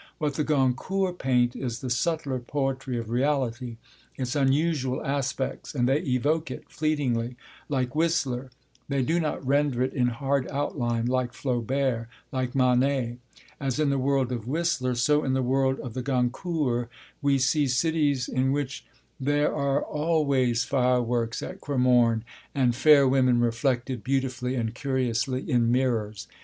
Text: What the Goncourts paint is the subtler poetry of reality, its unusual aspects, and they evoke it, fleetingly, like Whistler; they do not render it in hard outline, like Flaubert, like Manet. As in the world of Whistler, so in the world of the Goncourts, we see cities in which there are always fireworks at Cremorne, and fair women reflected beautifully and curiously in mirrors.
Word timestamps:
What 0.17 0.33
the 0.33 0.43
Goncourts 0.43 1.19
paint 1.19 1.55
is 1.55 1.77
the 1.81 1.91
subtler 1.91 2.39
poetry 2.39 2.97
of 2.97 3.11
reality, 3.11 3.77
its 4.17 4.35
unusual 4.35 5.05
aspects, 5.05 5.75
and 5.75 5.87
they 5.87 5.99
evoke 5.99 6.49
it, 6.49 6.67
fleetingly, 6.71 7.35
like 7.69 7.93
Whistler; 7.93 8.49
they 8.89 9.03
do 9.03 9.19
not 9.19 9.45
render 9.45 9.83
it 9.83 9.93
in 9.93 10.07
hard 10.07 10.47
outline, 10.47 11.05
like 11.05 11.33
Flaubert, 11.33 12.07
like 12.31 12.55
Manet. 12.55 13.19
As 13.59 13.79
in 13.79 13.91
the 13.91 13.99
world 13.99 14.31
of 14.31 14.47
Whistler, 14.47 14.95
so 14.95 15.23
in 15.23 15.33
the 15.33 15.43
world 15.43 15.79
of 15.81 15.93
the 15.93 16.01
Goncourts, 16.01 16.89
we 17.21 17.37
see 17.37 17.67
cities 17.67 18.27
in 18.27 18.51
which 18.51 18.83
there 19.19 19.53
are 19.53 19.83
always 19.83 20.63
fireworks 20.63 21.43
at 21.43 21.61
Cremorne, 21.61 22.23
and 22.55 22.75
fair 22.75 23.07
women 23.07 23.39
reflected 23.39 24.03
beautifully 24.03 24.55
and 24.55 24.73
curiously 24.73 25.47
in 25.47 25.71
mirrors. 25.71 26.27